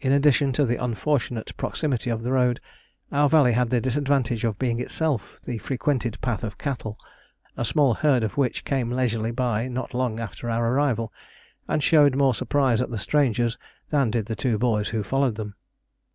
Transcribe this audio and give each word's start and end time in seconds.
In 0.00 0.12
addition 0.12 0.54
to 0.54 0.64
the 0.64 0.82
unfortunate 0.82 1.54
proximity 1.58 2.08
of 2.08 2.22
the 2.22 2.32
road, 2.32 2.58
our 3.12 3.28
valley 3.28 3.52
had 3.52 3.68
the 3.68 3.82
disadvantage 3.82 4.44
of 4.44 4.58
being 4.58 4.80
itself 4.80 5.36
the 5.44 5.58
frequented 5.58 6.18
path 6.22 6.42
of 6.42 6.56
cattle, 6.56 6.98
a 7.54 7.62
small 7.62 7.92
herd 7.92 8.22
of 8.22 8.38
which 8.38 8.64
came 8.64 8.90
leisurely 8.90 9.30
by 9.30 9.68
not 9.68 9.92
long 9.92 10.18
after 10.18 10.48
our 10.48 10.72
arrival 10.72 11.12
and 11.68 11.82
showed 11.82 12.16
more 12.16 12.34
surprise 12.34 12.80
at 12.80 12.88
the 12.90 12.96
strangers 12.96 13.58
than 13.90 14.10
did 14.10 14.24
the 14.24 14.34
two 14.36 14.56
boys 14.56 14.88
who 14.88 15.02
followed 15.04 15.34
them. 15.34 15.54